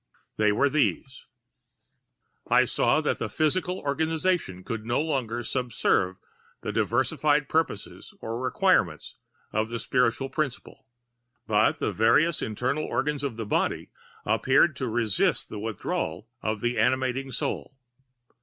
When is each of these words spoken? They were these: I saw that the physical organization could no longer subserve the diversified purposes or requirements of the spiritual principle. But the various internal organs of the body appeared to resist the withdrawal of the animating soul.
They 0.37 0.51
were 0.51 0.67
these: 0.67 1.27
I 2.47 2.65
saw 2.65 3.01
that 3.01 3.19
the 3.19 3.29
physical 3.29 3.77
organization 3.77 4.63
could 4.63 4.83
no 4.83 4.99
longer 4.99 5.43
subserve 5.43 6.17
the 6.61 6.71
diversified 6.71 7.47
purposes 7.47 8.11
or 8.19 8.41
requirements 8.41 9.13
of 9.53 9.69
the 9.69 9.77
spiritual 9.77 10.29
principle. 10.31 10.87
But 11.45 11.77
the 11.77 11.91
various 11.93 12.41
internal 12.41 12.85
organs 12.85 13.23
of 13.23 13.37
the 13.37 13.45
body 13.45 13.91
appeared 14.25 14.75
to 14.77 14.87
resist 14.87 15.49
the 15.49 15.59
withdrawal 15.59 16.27
of 16.41 16.61
the 16.61 16.79
animating 16.79 17.29
soul. 17.31 17.77